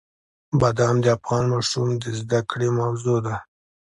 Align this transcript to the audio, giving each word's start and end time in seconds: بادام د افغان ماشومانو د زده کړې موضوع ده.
بادام 0.59 0.95
د 1.01 1.05
افغان 1.17 1.43
ماشومانو 1.53 1.95
د 2.03 2.05
زده 2.19 2.39
کړې 2.49 2.69
موضوع 2.79 3.17
ده. 3.25 3.35